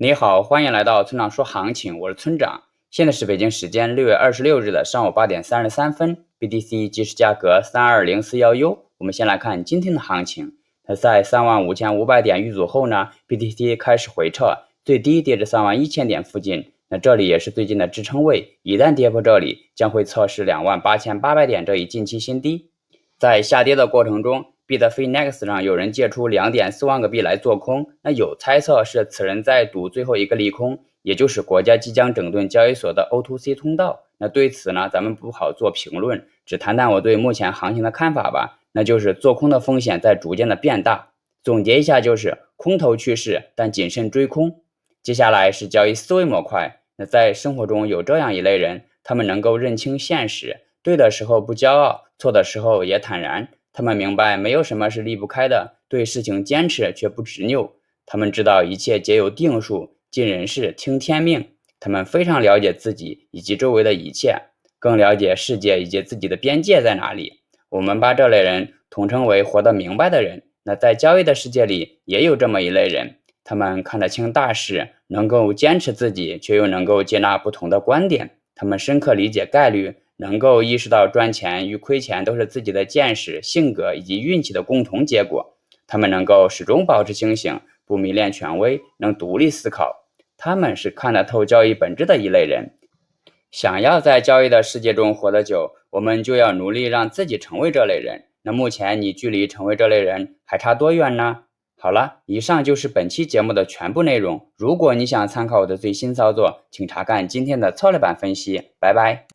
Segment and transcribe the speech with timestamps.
[0.00, 2.62] 你好，欢迎来到村长说行情，我是村长。
[2.88, 8.84] 现在是北京时间六月二十六日的上午八点三十三分，BTC 即时价格三二零四幺 U。
[8.98, 10.52] 我们先来看今天的行情，
[10.84, 16.70] 它在三万五千五百点遇阻后呢，BTC 开始回撤，最低跌至三万一千点附近。
[16.88, 22.70] 那这里也是最近的支撑位，一旦跌破这里，将会测试两万八千八百点这一近期新低。
[23.18, 24.52] 在下跌的过程中。
[24.68, 34.04] 币的 Finex 上有人借出两点四万个币来做空，那有猜测是此人在赌最后一个利空，也就是国家即将整顿交易所的 O2C 通道。
[34.18, 38.58] 那对此呢，咱们不好做评论，只谈谈我对目前行情的看法吧。
[38.72, 41.08] 那就是做空的风险在逐渐的变大。
[41.42, 44.60] 总结一下就是空头趋势，但谨慎追空。
[45.02, 46.82] 接下来是交易思维模块。
[46.96, 53.48] 那在生活中有这样一类人，他们能够认清现实，对的时候不骄傲，错的时候也坦然。
[53.78, 57.76] 他们明白没有什么是离不开的，对事情坚持却不执拗。
[58.06, 61.50] 他们知道一切皆有定数，尽人事，听天命。
[61.78, 64.34] 他们非常了解自己以及周围的一切，
[64.80, 67.34] 更了解世界以及自己的边界在哪里。
[67.68, 70.42] 我们把这类人统称为活得明白的人。
[70.64, 78.38] 那在交易的世界里，也有这么一类人，他们看得清大事，能够坚持自己，却又能够接纳不同的观点。
[78.56, 79.94] 他们深刻理解概率。
[80.18, 85.56] 能够意识到赚钱与亏钱都是自己的见识、性格以及运气的共同结果。
[85.86, 90.04] 他们能够始终保持清醒，不迷恋权威，能独立思考。
[90.36, 92.74] 他们是看得透交易本质的一类人。
[93.50, 98.24] 想要在交易的世界中活得久，我们就要努力让自己成为这类人。
[98.42, 101.44] 那目前你距离成为这类人还差多远呢？
[101.80, 104.48] 好了，以上就是本期节目的全部内容。
[104.56, 108.72] 如果你想参考我的最新操作，请查看今天的策略版分析。
[108.80, 109.26] 拜拜。